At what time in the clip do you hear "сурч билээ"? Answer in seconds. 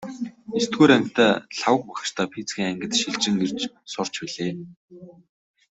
3.91-4.53